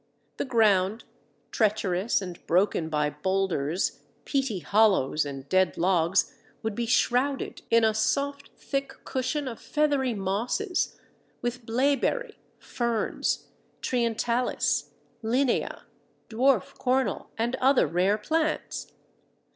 [0.37, 1.03] The ground,
[1.51, 7.93] treacherous, and broken by boulders, peaty hollows, and dead logs, would be shrouded in a
[7.93, 10.99] soft, thick cushion of feathery Mosses,
[11.43, 13.49] with Blaeberry, Ferns,
[13.83, 14.89] Trientalis,
[15.21, 15.83] Linnea,
[16.29, 18.91] Dwarf Cornel, and other rare plants.